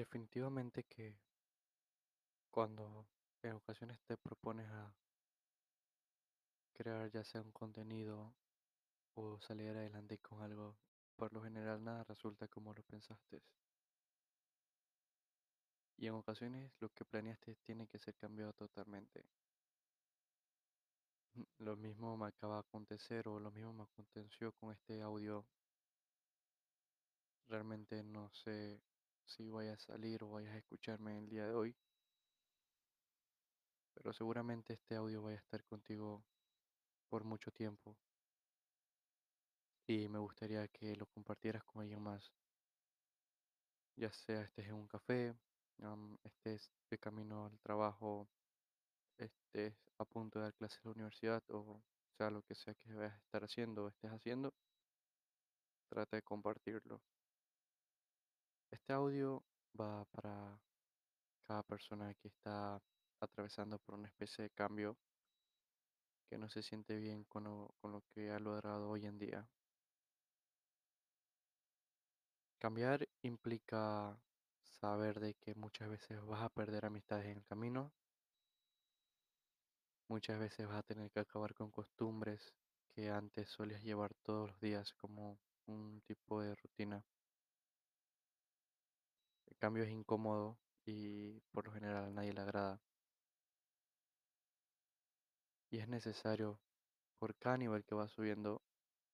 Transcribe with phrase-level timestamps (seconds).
[0.00, 1.14] Definitivamente que
[2.50, 3.06] cuando
[3.42, 4.94] en ocasiones te propones a
[6.72, 8.34] crear ya sea un contenido
[9.14, 10.76] o salir adelante con algo,
[11.16, 13.42] por lo general nada resulta como lo pensaste.
[15.98, 19.24] Y en ocasiones lo que planeaste tiene que ser cambiado totalmente.
[21.34, 25.44] Mm, Lo mismo me acaba de acontecer o lo mismo me aconteció con este audio.
[27.48, 28.80] Realmente no sé
[29.24, 31.76] si vaya a salir o vayas a escucharme el día de hoy,
[33.94, 36.24] pero seguramente este audio vaya a estar contigo
[37.08, 37.96] por mucho tiempo.
[39.86, 42.32] y me gustaría que lo compartieras con alguien más,
[43.96, 45.34] ya sea estés en un café,
[46.24, 48.28] estés de camino al trabajo,
[49.18, 51.82] estés a punto de dar clases en la universidad o
[52.16, 54.54] sea lo que sea que vayas a estar haciendo o estés haciendo,
[55.90, 57.02] trata de compartirlo.
[58.70, 59.42] Este audio
[59.78, 60.60] va para
[61.46, 62.80] cada persona que está
[63.20, 64.96] atravesando por una especie de cambio
[66.28, 69.48] que no se siente bien con lo, que ha logrado hoy en día.
[72.60, 74.16] Cambiar implica
[74.62, 77.92] saber de que muchas veces vas a perder amistades en el camino,
[80.06, 82.54] muchas veces vas a tener que acabar con costumbres
[82.94, 87.04] que antes solías llevar todos los días como un tipo de rutina.
[89.50, 92.80] El cambio es incómodo y por lo general a nadie le agrada.
[95.70, 96.60] Y es necesario,
[97.18, 98.62] por cada nivel que vas subiendo,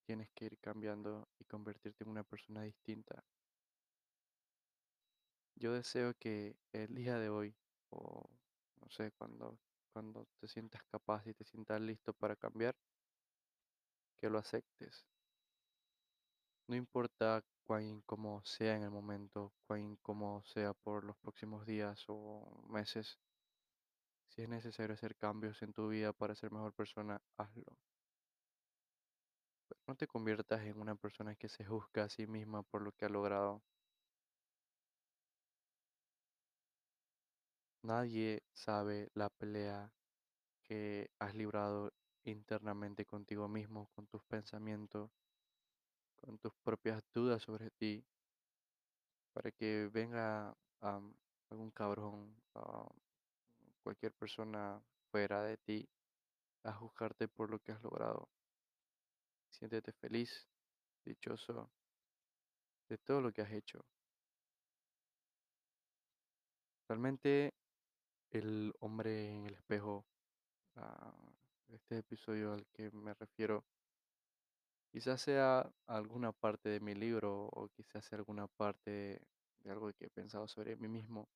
[0.06, 3.24] tienes que ir cambiando y convertirte en una persona distinta.
[5.56, 7.54] Yo deseo que el día de hoy,
[7.90, 8.28] o
[8.80, 9.58] no sé, cuando,
[9.92, 12.74] cuando te sientas capaz y te sientas listo para cambiar,
[14.18, 15.06] que lo aceptes.
[16.68, 22.04] No importa cuán incómodo sea en el momento, cuán incómodo sea por los próximos días
[22.08, 23.18] o meses,
[24.28, 27.76] si es necesario hacer cambios en tu vida para ser mejor persona, hazlo.
[29.68, 32.92] Pero no te conviertas en una persona que se juzga a sí misma por lo
[32.92, 33.62] que ha logrado.
[37.82, 39.92] Nadie sabe la pelea
[40.62, 41.92] que has librado
[42.24, 45.10] internamente contigo mismo, con tus pensamientos,
[46.20, 48.04] con tus propias dudas sobre ti,
[49.32, 51.14] para que venga am,
[51.50, 52.34] algún cabrón,
[53.82, 55.88] cualquier persona fuera de ti
[56.64, 58.28] a juzgarte por lo que has logrado.
[59.50, 60.48] Siéntete feliz,
[61.04, 61.70] dichoso
[62.88, 63.84] de todo lo que has hecho.
[66.88, 67.54] Realmente
[68.30, 70.04] el hombre en el espejo,
[70.76, 71.14] ah,
[71.68, 73.64] este episodio al que me refiero,
[74.96, 79.20] quizás sea alguna parte de mi libro o quizás sea alguna parte
[79.60, 81.28] de algo que he pensado sobre mí mismo.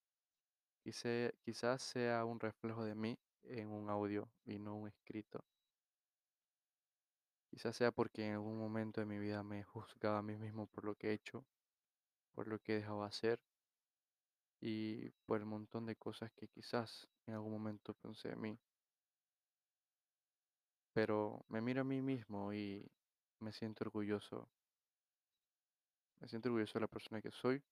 [0.82, 5.44] Quise- quizás sea un reflejo de mí en un audio y no un escrito.
[7.50, 10.86] Quizás sea porque en algún momento de mi vida me juzgaba a mí mismo por
[10.86, 11.44] lo que he hecho,
[12.34, 13.40] por lo que he dejado de hacer
[14.62, 18.58] y por el montón de cosas que quizás en algún momento pensé de mí.
[20.92, 22.88] Pero me miro a mí mismo y
[23.40, 24.48] me siento orgulloso.
[26.20, 27.62] Me siento orgulloso de la persona que soy,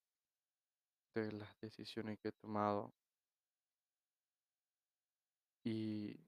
[1.15, 2.93] de las decisiones que he tomado
[5.62, 6.19] y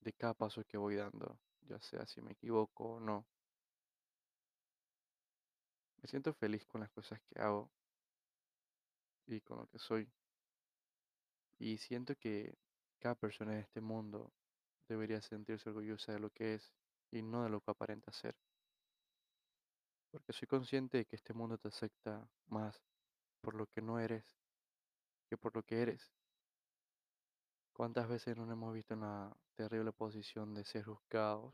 [0.00, 3.26] de cada paso que voy dando, ya sea si me equivoco o no.
[6.02, 7.70] Me siento feliz con las cosas que hago
[9.26, 10.10] y con lo que soy.
[11.58, 12.56] Y siento que
[12.98, 14.32] cada persona en este mundo
[14.88, 16.72] debería sentirse orgullosa de lo que es
[17.12, 18.34] y no de lo que aparenta ser.
[20.30, 22.80] Porque soy consciente de que este mundo te acepta más
[23.40, 24.24] por lo que no eres
[25.28, 26.14] que por lo que eres.
[27.72, 31.52] ¿Cuántas veces no hemos visto en la terrible posición de ser juzgados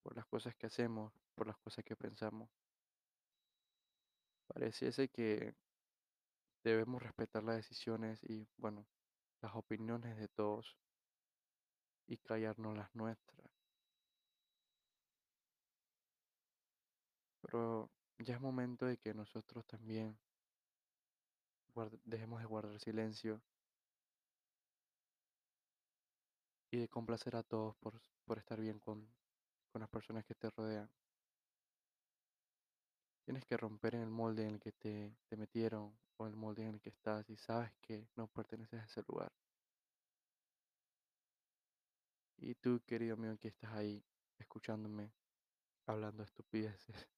[0.00, 2.48] por las cosas que hacemos, por las cosas que pensamos?
[4.46, 5.52] Pareciese que
[6.62, 8.86] debemos respetar las decisiones y, bueno,
[9.40, 10.76] las opiniones de todos
[12.06, 13.39] y callarnos las nuestras.
[17.50, 20.16] Pero ya es momento de que nosotros también
[22.04, 23.42] dejemos de guardar silencio
[26.70, 29.04] y de complacer a todos por, por estar bien con,
[29.72, 30.88] con las personas que te rodean.
[33.24, 36.62] Tienes que romper en el molde en el que te, te metieron o el molde
[36.62, 39.32] en el que estás y sabes que no perteneces a ese lugar.
[42.36, 44.04] Y tú, querido mío, que estás ahí
[44.38, 45.12] escuchándome,
[45.86, 47.08] hablando estupideces,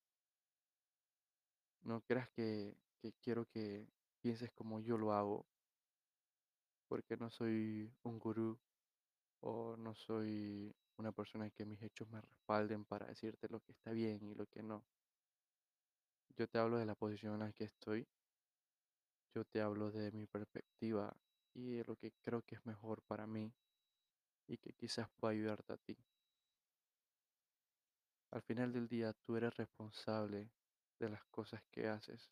[1.82, 3.88] no creas que, que quiero que
[4.20, 5.46] pienses como yo lo hago,
[6.88, 8.58] porque no soy un gurú
[9.40, 13.90] o no soy una persona que mis hechos me respalden para decirte lo que está
[13.90, 14.84] bien y lo que no.
[16.36, 18.06] Yo te hablo de la posición en la que estoy,
[19.34, 21.16] yo te hablo de mi perspectiva
[21.54, 23.52] y de lo que creo que es mejor para mí
[24.46, 25.96] y que quizás pueda ayudarte a ti.
[28.30, 30.50] Al final del día tú eres responsable
[31.02, 32.30] de las cosas que haces.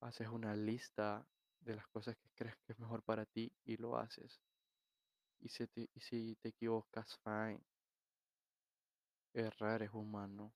[0.00, 1.26] Haces una lista
[1.58, 4.40] de las cosas que crees que es mejor para ti y lo haces.
[5.40, 7.60] Y si te, y si te equivocas, fine.
[9.34, 10.54] Errar es humano.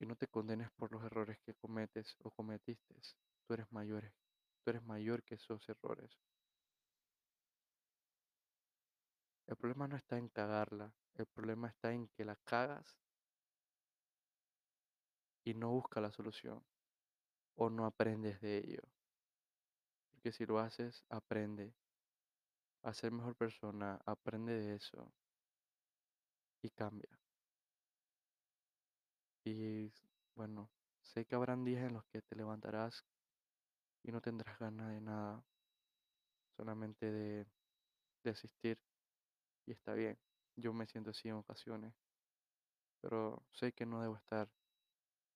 [0.00, 2.96] Y no te condenes por los errores que cometes o cometiste.
[3.46, 4.12] Tú eres mayor,
[4.64, 6.18] tú eres mayor que esos errores.
[9.46, 13.03] El problema no está en cagarla, el problema está en que la cagas
[15.44, 16.62] y no busca la solución
[17.56, 18.82] o no aprendes de ello.
[20.10, 21.74] Porque si lo haces, aprende
[22.82, 25.12] a ser mejor persona, aprende de eso
[26.62, 27.18] y cambia.
[29.44, 29.92] Y
[30.34, 30.70] bueno,
[31.02, 33.04] sé que habrán días en los que te levantarás
[34.02, 35.44] y no tendrás ganas de nada,
[36.56, 37.46] solamente de,
[38.22, 38.78] de asistir
[39.66, 40.18] y está bien.
[40.56, 41.94] Yo me siento así en ocasiones,
[43.00, 44.48] pero sé que no debo estar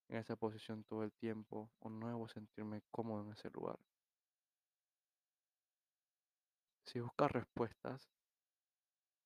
[0.09, 3.79] en esa posición todo el tiempo o no debo sentirme cómodo en ese lugar.
[6.87, 8.11] Si buscas respuestas,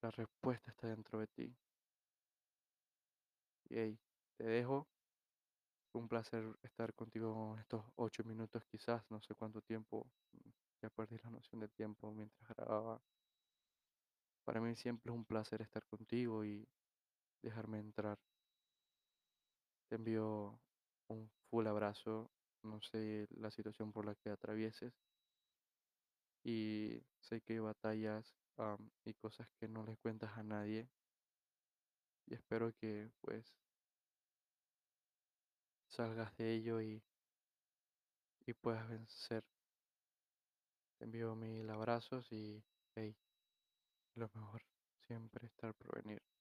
[0.02, 1.56] la respuesta está dentro de ti.
[3.70, 3.98] Y hey,
[4.36, 4.88] te dejo.
[5.94, 10.10] Un placer estar contigo estos ocho minutos quizás, no sé cuánto tiempo.
[10.32, 10.50] mm,
[10.82, 13.02] Ya perdí la noción del tiempo mientras grababa.
[14.44, 16.68] Para mí siempre es un placer estar contigo y
[17.42, 18.18] dejarme entrar.
[19.88, 20.60] Te envío
[21.12, 22.30] un full abrazo.
[22.62, 24.94] No sé la situación por la que atravieses.
[26.44, 28.34] Y sé que hay batallas
[29.04, 30.88] y cosas que no le cuentas a nadie.
[32.26, 33.54] Y espero que pues
[35.88, 37.02] salgas de ello y,
[38.46, 39.44] y puedas vencer.
[40.98, 42.62] Te envío mil abrazos y
[42.94, 43.16] hey,
[44.14, 44.62] lo mejor
[45.06, 46.31] siempre estar por venir.